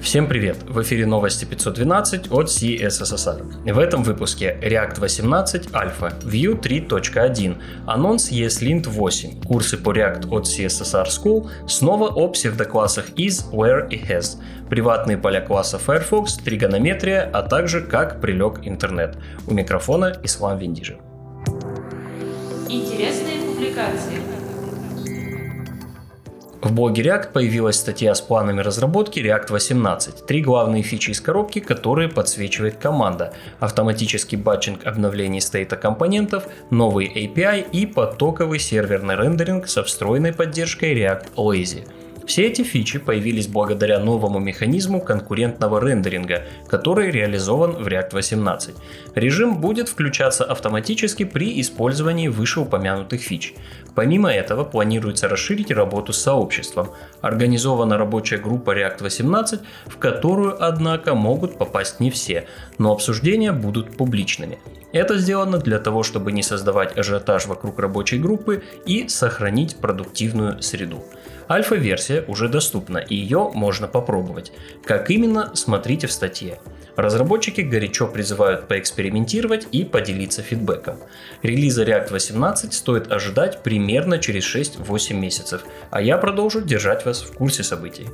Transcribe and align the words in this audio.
Всем 0.00 0.26
привет! 0.28 0.56
В 0.68 0.82
эфире 0.82 1.06
новости 1.06 1.44
512 1.44 2.30
от 2.30 2.48
CSSR. 2.48 3.72
В 3.72 3.78
этом 3.78 4.02
выпуске 4.02 4.58
React 4.60 5.00
18 5.00 5.66
Alpha, 5.66 6.12
Vue 6.22 6.60
3.1, 6.60 7.56
анонс 7.86 8.30
ESLint 8.30 8.88
8, 8.88 9.42
курсы 9.42 9.76
по 9.76 9.92
React 9.92 10.28
от 10.30 10.46
CSSR 10.46 11.06
School, 11.06 11.48
снова 11.68 12.08
о 12.08 12.28
псевдоклассах 12.28 13.10
is, 13.10 13.50
where 13.50 13.88
и 13.88 13.96
has, 13.96 14.36
приватные 14.68 15.16
поля 15.16 15.40
класса 15.40 15.78
Firefox, 15.78 16.34
тригонометрия, 16.44 17.30
а 17.32 17.42
также 17.42 17.80
как 17.80 18.20
прилег 18.20 18.60
интернет. 18.62 19.16
У 19.46 19.54
микрофона 19.54 20.12
Ислам 20.22 20.58
Виндижев. 20.58 20.98
Интересные 22.68 23.40
публикации. 23.46 24.23
В 26.64 26.72
блоге 26.72 27.02
React 27.02 27.32
появилась 27.32 27.76
статья 27.76 28.14
с 28.14 28.22
планами 28.22 28.62
разработки 28.62 29.20
React 29.20 29.52
18. 29.52 30.24
Три 30.24 30.40
главные 30.40 30.82
фичи 30.82 31.10
из 31.10 31.20
коробки, 31.20 31.58
которые 31.58 32.08
подсвечивает 32.08 32.78
команда. 32.78 33.34
Автоматический 33.60 34.36
батчинг 34.36 34.86
обновлений 34.86 35.42
стейта 35.42 35.76
компонентов, 35.76 36.44
новый 36.70 37.06
API 37.06 37.68
и 37.70 37.84
потоковый 37.84 38.58
серверный 38.60 39.14
рендеринг 39.14 39.68
со 39.68 39.84
встроенной 39.84 40.32
поддержкой 40.32 40.94
React 40.94 41.34
Lazy. 41.36 41.86
Все 42.26 42.46
эти 42.46 42.62
фичи 42.62 42.98
появились 42.98 43.48
благодаря 43.48 43.98
новому 43.98 44.38
механизму 44.38 45.00
конкурентного 45.00 45.78
рендеринга, 45.78 46.44
который 46.66 47.10
реализован 47.10 47.72
в 47.72 47.86
React 47.86 48.14
18. 48.14 48.74
Режим 49.14 49.60
будет 49.60 49.88
включаться 49.88 50.44
автоматически 50.44 51.24
при 51.24 51.60
использовании 51.60 52.28
вышеупомянутых 52.28 53.20
фич. 53.20 53.54
Помимо 53.94 54.32
этого 54.32 54.64
планируется 54.64 55.28
расширить 55.28 55.70
работу 55.70 56.12
с 56.12 56.22
сообществом. 56.22 56.90
Организована 57.20 57.98
рабочая 57.98 58.38
группа 58.38 58.76
React 58.76 59.02
18, 59.02 59.60
в 59.86 59.98
которую, 59.98 60.64
однако, 60.64 61.14
могут 61.14 61.58
попасть 61.58 62.00
не 62.00 62.10
все, 62.10 62.46
но 62.78 62.92
обсуждения 62.92 63.52
будут 63.52 63.96
публичными. 63.96 64.58
Это 64.94 65.18
сделано 65.18 65.58
для 65.58 65.80
того, 65.80 66.04
чтобы 66.04 66.30
не 66.30 66.44
создавать 66.44 66.96
ажиотаж 66.96 67.46
вокруг 67.46 67.80
рабочей 67.80 68.18
группы 68.18 68.62
и 68.86 69.08
сохранить 69.08 69.76
продуктивную 69.76 70.62
среду. 70.62 71.04
Альфа-версия 71.50 72.24
уже 72.28 72.48
доступна 72.48 72.98
и 72.98 73.16
ее 73.16 73.50
можно 73.52 73.88
попробовать. 73.88 74.52
Как 74.84 75.10
именно, 75.10 75.50
смотрите 75.54 76.06
в 76.06 76.12
статье. 76.12 76.60
Разработчики 76.94 77.60
горячо 77.60 78.06
призывают 78.06 78.68
поэкспериментировать 78.68 79.66
и 79.72 79.84
поделиться 79.84 80.42
фидбэком. 80.42 81.00
Релиза 81.42 81.82
React 81.82 82.12
18 82.12 82.72
стоит 82.72 83.10
ожидать 83.10 83.64
примерно 83.64 84.20
через 84.20 84.44
6-8 84.44 85.12
месяцев, 85.14 85.64
а 85.90 86.00
я 86.00 86.18
продолжу 86.18 86.62
держать 86.62 87.04
вас 87.04 87.20
в 87.22 87.32
курсе 87.32 87.64
событий. 87.64 88.06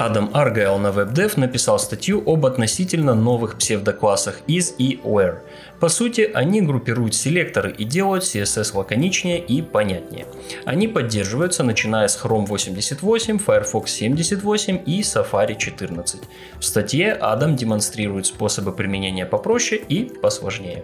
Адам 0.00 0.30
Аргайл 0.32 0.78
на 0.78 0.86
WebDev 0.86 1.38
написал 1.38 1.78
статью 1.78 2.22
об 2.24 2.46
относительно 2.46 3.14
новых 3.14 3.58
псевдоклассах 3.58 4.40
is 4.46 4.74
и 4.78 4.98
where. 5.04 5.40
По 5.78 5.90
сути, 5.90 6.22
они 6.32 6.62
группируют 6.62 7.14
селекторы 7.14 7.70
и 7.70 7.84
делают 7.84 8.24
CSS 8.24 8.74
лаконичнее 8.74 9.38
и 9.38 9.60
понятнее. 9.60 10.26
Они 10.64 10.88
поддерживаются 10.88 11.64
начиная 11.64 12.08
с 12.08 12.18
Chrome 12.18 12.46
88, 12.46 13.38
Firefox 13.38 13.92
78 13.92 14.80
и 14.86 15.02
Safari 15.02 15.54
14. 15.58 16.22
В 16.58 16.64
статье 16.64 17.12
Адам 17.12 17.54
демонстрирует 17.54 18.24
способы 18.24 18.72
применения 18.72 19.26
попроще 19.26 19.82
и 19.86 20.04
посложнее. 20.04 20.82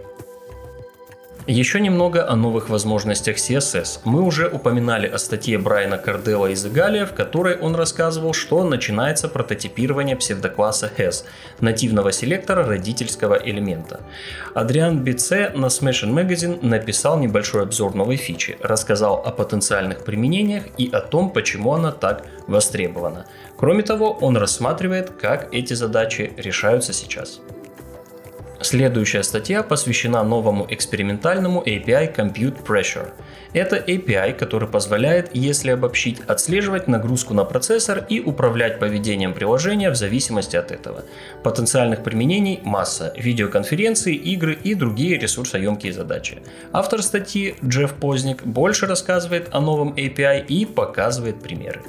Еще 1.49 1.79
немного 1.79 2.29
о 2.29 2.35
новых 2.35 2.67
возможностях 2.67 3.37
CSS. 3.37 4.01
Мы 4.03 4.21
уже 4.21 4.49
упоминали 4.49 5.07
о 5.07 5.17
статье 5.17 5.57
Брайана 5.57 5.97
Кардела 5.97 6.47
из 6.47 6.65
Игалия, 6.65 7.05
в 7.05 7.13
которой 7.13 7.55
он 7.57 7.73
рассказывал, 7.73 8.33
что 8.33 8.65
начинается 8.65 9.29
прототипирование 9.29 10.17
псевдокласса 10.17 10.91
has, 10.97 11.23
нативного 11.61 12.11
селектора 12.11 12.65
родительского 12.65 13.35
элемента. 13.35 14.01
Адриан 14.55 14.99
Бице 15.05 15.51
на 15.55 15.67
Smashing 15.67 16.13
Magazine 16.13 16.59
написал 16.65 17.17
небольшой 17.17 17.63
обзор 17.63 17.95
новой 17.95 18.17
фичи, 18.17 18.57
рассказал 18.61 19.23
о 19.25 19.31
потенциальных 19.31 20.03
применениях 20.03 20.65
и 20.77 20.89
о 20.91 20.99
том, 20.99 21.29
почему 21.29 21.71
она 21.71 21.93
так 21.93 22.25
востребована. 22.47 23.25
Кроме 23.55 23.83
того, 23.83 24.11
он 24.11 24.35
рассматривает, 24.35 25.11
как 25.11 25.53
эти 25.53 25.75
задачи 25.75 26.33
решаются 26.35 26.91
сейчас. 26.91 27.39
Следующая 28.59 29.21
статья 29.21 29.61
посвящена 29.61 30.23
новому 30.23 30.65
экспериментальному 30.67 31.61
API 31.61 32.15
Compute 32.15 32.65
Pressure. 32.65 33.11
Это 33.53 33.77
API, 33.77 34.33
который 34.33 34.67
позволяет, 34.67 35.29
если 35.35 35.69
обобщить, 35.69 36.21
отслеживать 36.21 36.87
нагрузку 36.87 37.35
на 37.35 37.45
процессор 37.45 38.05
и 38.09 38.19
управлять 38.19 38.79
поведением 38.79 39.35
приложения 39.35 39.91
в 39.91 39.95
зависимости 39.95 40.55
от 40.55 40.71
этого. 40.71 41.03
Потенциальных 41.43 42.03
применений 42.03 42.59
масса, 42.63 43.13
видеоконференции, 43.15 44.15
игры 44.15 44.55
и 44.55 44.73
другие 44.73 45.19
ресурсоемкие 45.19 45.93
задачи. 45.93 46.39
Автор 46.71 47.03
статьи 47.03 47.55
Джефф 47.63 47.93
Позник 47.93 48.43
больше 48.43 48.87
рассказывает 48.87 49.49
о 49.51 49.61
новом 49.61 49.93
API 49.93 50.43
и 50.47 50.65
показывает 50.65 51.41
примеры. 51.41 51.81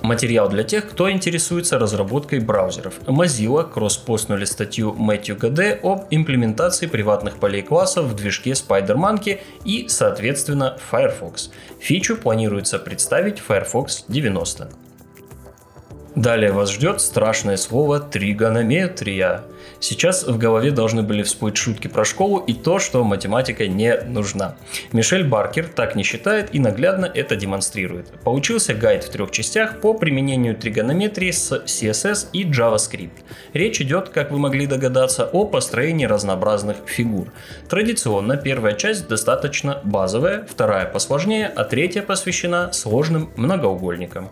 Материал 0.00 0.48
для 0.48 0.64
тех, 0.64 0.88
кто 0.88 1.10
интересуется 1.10 1.78
разработкой 1.78 2.40
браузеров. 2.40 2.94
Mozilla 3.06 3.70
кросспостнули 3.70 4.44
статью 4.44 4.94
Мэтью 4.94 5.36
ГД 5.36 5.80
об 5.82 6.06
имплементации 6.10 6.86
приватных 6.86 7.36
полей 7.36 7.62
классов 7.62 8.06
в 8.06 8.14
движке 8.14 8.52
SpiderMonkey 8.52 9.40
и, 9.64 9.88
соответственно, 9.88 10.78
Firefox. 10.90 11.50
Фичу 11.78 12.16
планируется 12.16 12.78
представить 12.78 13.38
Firefox 13.38 14.04
90. 14.08 14.70
Далее 16.14 16.52
вас 16.52 16.70
ждет 16.70 17.00
страшное 17.00 17.56
слово 17.56 17.98
тригонометрия. 17.98 19.44
Сейчас 19.80 20.26
в 20.26 20.36
голове 20.36 20.70
должны 20.70 21.02
были 21.02 21.22
всплыть 21.22 21.56
шутки 21.56 21.88
про 21.88 22.04
школу 22.04 22.38
и 22.38 22.52
то, 22.52 22.78
что 22.78 23.02
математика 23.02 23.66
не 23.66 23.96
нужна. 23.96 24.56
Мишель 24.92 25.26
Баркер 25.26 25.68
так 25.68 25.96
не 25.96 26.02
считает 26.02 26.54
и 26.54 26.58
наглядно 26.58 27.06
это 27.06 27.34
демонстрирует. 27.34 28.08
Получился 28.24 28.74
гайд 28.74 29.04
в 29.04 29.08
трех 29.08 29.30
частях 29.30 29.80
по 29.80 29.94
применению 29.94 30.54
тригонометрии 30.54 31.30
с 31.30 31.50
CSS 31.50 32.26
и 32.34 32.44
JavaScript. 32.44 33.22
Речь 33.54 33.80
идет, 33.80 34.10
как 34.10 34.30
вы 34.30 34.38
могли 34.38 34.66
догадаться, 34.66 35.24
о 35.24 35.46
построении 35.46 36.04
разнообразных 36.04 36.76
фигур. 36.84 37.32
Традиционно 37.70 38.36
первая 38.36 38.74
часть 38.74 39.08
достаточно 39.08 39.80
базовая, 39.82 40.46
вторая 40.46 40.84
посложнее, 40.84 41.46
а 41.46 41.64
третья 41.64 42.02
посвящена 42.02 42.70
сложным 42.74 43.30
многоугольникам. 43.36 44.28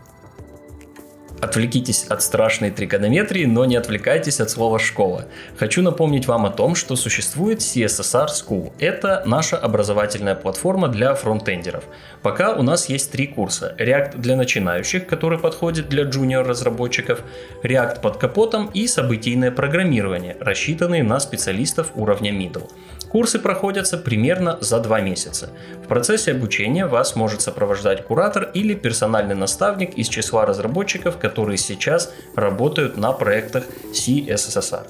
Отвлекитесь 1.40 2.04
от 2.04 2.22
страшной 2.22 2.70
тригонометрии, 2.70 3.46
но 3.46 3.64
не 3.64 3.76
отвлекайтесь 3.76 4.40
от 4.40 4.50
слова 4.50 4.78
«школа». 4.78 5.24
Хочу 5.56 5.80
напомнить 5.80 6.26
вам 6.26 6.44
о 6.44 6.50
том, 6.50 6.74
что 6.74 6.96
существует 6.96 7.60
CSSR 7.60 8.28
School. 8.28 8.72
Это 8.78 9.22
наша 9.24 9.56
образовательная 9.56 10.34
платформа 10.34 10.88
для 10.88 11.14
фронтендеров. 11.14 11.84
Пока 12.20 12.52
у 12.52 12.62
нас 12.62 12.90
есть 12.90 13.10
три 13.10 13.26
курса. 13.26 13.74
React 13.78 14.18
для 14.18 14.36
начинающих, 14.36 15.06
который 15.06 15.38
подходит 15.38 15.88
для 15.88 16.04
джуниор-разработчиков, 16.04 17.20
React 17.62 18.02
под 18.02 18.18
капотом 18.18 18.70
и 18.74 18.86
событийное 18.86 19.50
программирование, 19.50 20.36
рассчитанные 20.40 21.02
на 21.02 21.20
специалистов 21.20 21.92
уровня 21.94 22.32
middle. 22.32 22.70
Курсы 23.10 23.40
проходятся 23.40 23.98
примерно 23.98 24.58
за 24.60 24.78
два 24.78 25.00
месяца. 25.00 25.50
В 25.82 25.88
процессе 25.88 26.30
обучения 26.30 26.86
вас 26.86 27.16
может 27.16 27.40
сопровождать 27.40 28.04
куратор 28.04 28.50
или 28.54 28.74
персональный 28.74 29.34
наставник 29.34 29.94
из 29.94 30.08
числа 30.08 30.46
разработчиков, 30.46 31.18
которые 31.18 31.58
сейчас 31.58 32.12
работают 32.36 32.96
на 32.96 33.12
проектах 33.12 33.64
CSSR. 33.92 34.86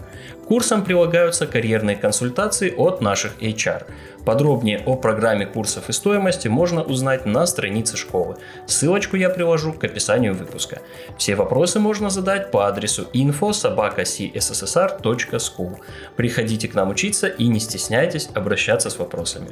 Курсам 0.51 0.83
прилагаются 0.83 1.47
карьерные 1.47 1.95
консультации 1.95 2.75
от 2.77 3.01
наших 3.01 3.41
HR. 3.41 3.85
Подробнее 4.25 4.83
о 4.85 4.97
программе 4.97 5.47
курсов 5.47 5.89
и 5.89 5.93
стоимости 5.93 6.49
можно 6.49 6.83
узнать 6.83 7.25
на 7.25 7.47
странице 7.47 7.97
школы. 7.97 8.35
Ссылочку 8.67 9.15
я 9.15 9.31
приложу 9.31 9.73
к 9.73 9.85
описанию 9.85 10.35
выпуска. 10.35 10.83
Все 11.17 11.37
вопросы 11.37 11.79
можно 11.79 12.11
задать 12.11 12.51
по 12.51 12.67
адресу 12.67 13.07
info.sobaka.cssr.school. 13.15 15.79
Приходите 16.17 16.67
к 16.67 16.75
нам 16.75 16.91
учиться 16.91 17.29
и 17.29 17.47
не 17.47 17.61
стесняйтесь 17.61 18.29
обращаться 18.35 18.91
с 18.91 18.99
вопросами. 18.99 19.51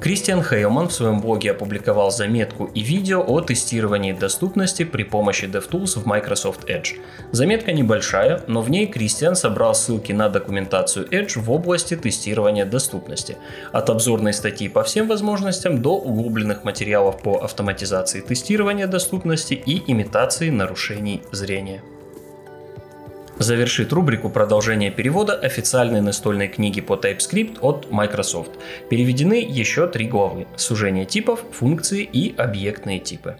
Кристиан 0.00 0.42
Хейлман 0.42 0.88
в 0.88 0.92
своем 0.92 1.20
блоге 1.20 1.50
опубликовал 1.50 2.10
заметку 2.10 2.64
и 2.64 2.80
видео 2.80 3.22
о 3.22 3.42
тестировании 3.42 4.12
доступности 4.12 4.84
при 4.84 5.02
помощи 5.02 5.44
DevTools 5.44 6.00
в 6.00 6.06
Microsoft 6.06 6.70
Edge. 6.70 6.98
Заметка 7.32 7.72
небольшая, 7.72 8.42
но 8.46 8.62
в 8.62 8.70
ней 8.70 8.86
Кристиан 8.86 9.36
собрал 9.36 9.74
ссылки 9.74 10.12
на 10.12 10.30
документацию 10.30 11.06
Edge 11.10 11.38
в 11.38 11.50
области 11.50 11.96
тестирования 11.96 12.64
доступности. 12.64 13.36
От 13.72 13.90
обзорной 13.90 14.32
статьи 14.32 14.70
по 14.70 14.84
всем 14.84 15.06
возможностям 15.06 15.82
до 15.82 15.98
углубленных 15.98 16.64
материалов 16.64 17.20
по 17.20 17.36
автоматизации 17.36 18.22
тестирования 18.22 18.86
доступности 18.86 19.52
и 19.52 19.82
имитации 19.92 20.48
нарушений 20.48 21.22
зрения. 21.30 21.82
Завершит 23.40 23.90
рубрику 23.94 24.28
продолжения 24.28 24.90
перевода 24.90 25.32
официальной 25.32 26.02
настольной 26.02 26.46
книги 26.46 26.82
по 26.82 26.92
TypeScript 26.92 27.56
от 27.62 27.90
Microsoft. 27.90 28.50
Переведены 28.90 29.42
еще 29.42 29.86
три 29.86 30.06
главы– 30.08 30.46
сужение 30.56 31.06
типов, 31.06 31.42
функции 31.50 32.02
и 32.02 32.36
объектные 32.36 32.98
типы. 32.98 33.38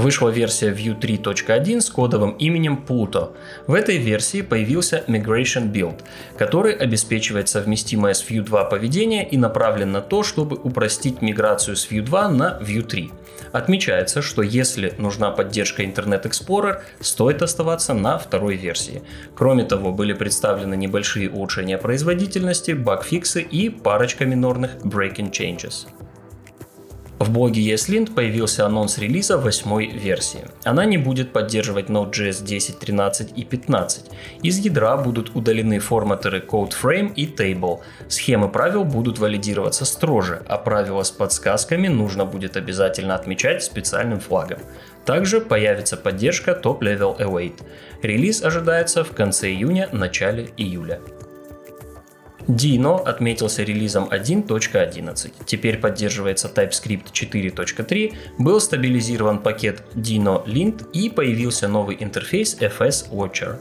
Вышла 0.00 0.30
версия 0.30 0.70
Vue 0.70 0.98
3.1 0.98 1.82
с 1.82 1.90
кодовым 1.90 2.30
именем 2.38 2.82
Pluto. 2.88 3.36
В 3.66 3.74
этой 3.74 3.98
версии 3.98 4.40
появился 4.40 5.04
Migration 5.08 5.70
Build, 5.70 6.00
который 6.38 6.72
обеспечивает 6.72 7.50
совместимое 7.50 8.14
с 8.14 8.24
Vue 8.26 8.40
2 8.40 8.64
поведение 8.64 9.28
и 9.28 9.36
направлен 9.36 9.92
на 9.92 10.00
то, 10.00 10.22
чтобы 10.22 10.56
упростить 10.56 11.20
миграцию 11.20 11.76
с 11.76 11.90
Vue 11.90 12.00
2 12.00 12.28
на 12.30 12.58
Vue 12.62 12.82
3. 12.82 13.10
Отмечается, 13.52 14.22
что 14.22 14.40
если 14.40 14.94
нужна 14.96 15.32
поддержка 15.32 15.82
Internet 15.82 16.22
Explorer, 16.22 16.80
стоит 17.00 17.42
оставаться 17.42 17.92
на 17.92 18.16
второй 18.16 18.56
версии. 18.56 19.02
Кроме 19.34 19.64
того, 19.64 19.92
были 19.92 20.14
представлены 20.14 20.76
небольшие 20.76 21.28
улучшения 21.28 21.76
производительности, 21.76 22.70
багфиксы 22.70 23.42
и 23.42 23.68
парочка 23.68 24.24
минорных 24.24 24.76
breaking 24.76 25.30
changes. 25.30 25.86
В 27.20 27.30
блоге 27.30 27.60
ESLint 27.74 28.14
появился 28.14 28.64
анонс 28.64 28.96
релиза 28.96 29.36
восьмой 29.36 29.88
версии. 29.88 30.46
Она 30.64 30.86
не 30.86 30.96
будет 30.96 31.34
поддерживать 31.34 31.90
Node.js 31.90 32.42
10, 32.42 32.78
13 32.78 33.36
и 33.36 33.44
15. 33.44 34.06
Из 34.42 34.56
ядра 34.56 34.96
будут 34.96 35.36
удалены 35.36 35.80
форматоры 35.80 36.40
CodeFrame 36.40 37.12
и 37.12 37.26
Table. 37.26 37.80
Схемы 38.08 38.48
правил 38.48 38.84
будут 38.84 39.18
валидироваться 39.18 39.84
строже, 39.84 40.42
а 40.48 40.56
правила 40.56 41.02
с 41.02 41.10
подсказками 41.10 41.88
нужно 41.88 42.24
будет 42.24 42.56
обязательно 42.56 43.14
отмечать 43.14 43.62
специальным 43.62 44.18
флагом. 44.18 44.60
Также 45.04 45.42
появится 45.42 45.98
поддержка 45.98 46.52
Top 46.52 46.78
Level 46.80 47.18
Await. 47.18 47.62
Релиз 48.00 48.42
ожидается 48.42 49.04
в 49.04 49.12
конце 49.12 49.50
июня, 49.50 49.90
начале 49.92 50.48
июля. 50.56 51.00
Dino 52.50 52.96
отметился 53.04 53.62
релизом 53.62 54.08
1.11. 54.10 55.32
Теперь 55.46 55.78
поддерживается 55.78 56.48
TypeScript 56.48 57.12
4.3, 57.12 58.14
был 58.38 58.60
стабилизирован 58.60 59.38
пакет 59.38 59.84
Dino 59.94 60.44
Lint 60.46 60.90
и 60.92 61.10
появился 61.10 61.68
новый 61.68 61.96
интерфейс 62.00 62.56
FS 62.58 63.08
Watcher. 63.12 63.58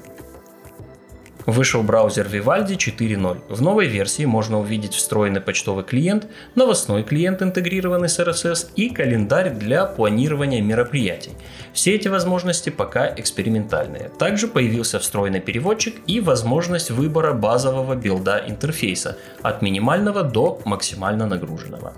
Вышел 1.49 1.81
браузер 1.81 2.27
Vivaldi 2.27 2.77
4.0. 2.77 3.41
В 3.49 3.61
новой 3.63 3.87
версии 3.87 4.23
можно 4.23 4.59
увидеть 4.59 4.93
встроенный 4.93 5.41
почтовый 5.41 5.83
клиент, 5.83 6.27
новостной 6.53 7.01
клиент, 7.01 7.41
интегрированный 7.41 8.07
с 8.07 8.19
RSS 8.19 8.67
и 8.75 8.91
календарь 8.91 9.49
для 9.49 9.85
планирования 9.85 10.61
мероприятий. 10.61 11.31
Все 11.73 11.95
эти 11.95 12.07
возможности 12.07 12.69
пока 12.69 13.11
экспериментальные. 13.15 14.11
Также 14.19 14.47
появился 14.47 14.99
встроенный 14.99 15.39
переводчик 15.39 15.95
и 16.05 16.21
возможность 16.21 16.91
выбора 16.91 17.33
базового 17.33 17.95
билда 17.95 18.43
интерфейса 18.45 19.17
от 19.41 19.63
минимального 19.63 20.21
до 20.21 20.61
максимально 20.65 21.25
нагруженного. 21.25 21.93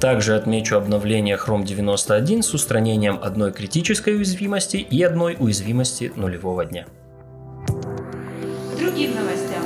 Также 0.00 0.36
отмечу 0.36 0.76
обновление 0.76 1.36
Chrome 1.36 1.64
91 1.64 2.42
с 2.42 2.54
устранением 2.54 3.18
одной 3.22 3.52
критической 3.52 4.16
уязвимости 4.16 4.78
и 4.78 5.02
одной 5.02 5.36
уязвимости 5.38 6.12
нулевого 6.16 6.64
дня 6.64 6.86
другим 8.96 9.14
новостям. 9.14 9.65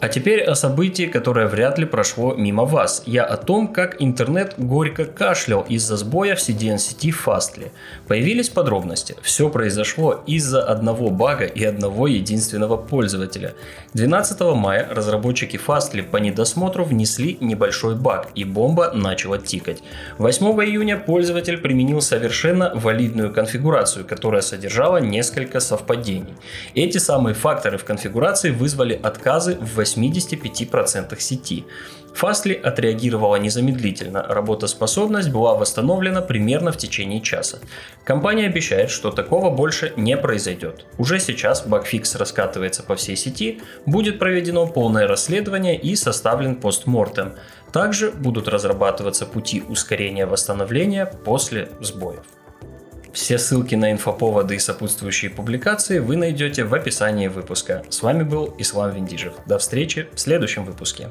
А 0.00 0.08
теперь 0.08 0.42
о 0.42 0.54
событии, 0.54 1.04
которое 1.04 1.46
вряд 1.46 1.78
ли 1.78 1.84
прошло 1.84 2.34
мимо 2.34 2.64
вас. 2.64 3.02
Я 3.04 3.22
о 3.22 3.36
том, 3.36 3.68
как 3.68 4.00
интернет 4.00 4.54
горько 4.56 5.04
кашлял 5.04 5.60
из-за 5.68 5.98
сбоя 5.98 6.36
в 6.36 6.38
CDN 6.38 6.78
сети 6.78 7.12
Fastly. 7.12 7.70
Появились 8.08 8.48
подробности. 8.48 9.14
Все 9.20 9.50
произошло 9.50 10.22
из-за 10.26 10.62
одного 10.62 11.10
бага 11.10 11.44
и 11.44 11.62
одного 11.64 12.06
единственного 12.06 12.78
пользователя. 12.78 13.52
12 13.92 14.40
мая 14.54 14.88
разработчики 14.90 15.60
Fastly 15.64 16.02
по 16.02 16.16
недосмотру 16.16 16.84
внесли 16.84 17.36
небольшой 17.42 17.94
баг, 17.94 18.28
и 18.34 18.44
бомба 18.44 18.92
начала 18.94 19.36
тикать. 19.36 19.82
8 20.16 20.46
июня 20.64 20.96
пользователь 20.96 21.58
применил 21.58 22.00
совершенно 22.00 22.72
валидную 22.74 23.34
конфигурацию, 23.34 24.06
которая 24.06 24.40
содержала 24.40 24.96
несколько 24.96 25.60
совпадений. 25.60 26.32
Эти 26.74 26.96
самые 26.96 27.34
факторы 27.34 27.76
в 27.76 27.84
конфигурации 27.84 28.50
вызвали 28.50 28.98
отказы 29.02 29.58
в 29.60 29.74
85% 29.96 31.18
сети. 31.18 31.64
Fastly 32.14 32.54
отреагировала 32.54 33.36
незамедлительно, 33.36 34.22
работоспособность 34.22 35.30
была 35.30 35.54
восстановлена 35.54 36.22
примерно 36.22 36.72
в 36.72 36.76
течение 36.76 37.20
часа. 37.20 37.58
Компания 38.04 38.46
обещает, 38.46 38.90
что 38.90 39.10
такого 39.10 39.50
больше 39.50 39.92
не 39.96 40.16
произойдет. 40.16 40.86
Уже 40.98 41.20
сейчас 41.20 41.66
багфикс 41.66 42.16
раскатывается 42.16 42.82
по 42.82 42.96
всей 42.96 43.16
сети, 43.16 43.60
будет 43.86 44.18
проведено 44.18 44.66
полное 44.66 45.06
расследование 45.06 45.78
и 45.78 45.94
составлен 45.94 46.56
постмортем. 46.56 47.34
Также 47.72 48.10
будут 48.10 48.48
разрабатываться 48.48 49.26
пути 49.26 49.62
ускорения 49.68 50.26
восстановления 50.26 51.06
после 51.06 51.68
сбоев. 51.80 52.24
Все 53.12 53.38
ссылки 53.38 53.74
на 53.74 53.92
инфоповоды 53.92 54.54
и 54.54 54.58
сопутствующие 54.58 55.30
публикации 55.30 55.98
вы 55.98 56.16
найдете 56.16 56.64
в 56.64 56.74
описании 56.74 57.28
выпуска. 57.28 57.82
С 57.88 58.02
вами 58.02 58.22
был 58.22 58.54
Ислам 58.58 58.92
Виндижев. 58.92 59.34
До 59.46 59.58
встречи 59.58 60.08
в 60.14 60.20
следующем 60.20 60.64
выпуске. 60.64 61.10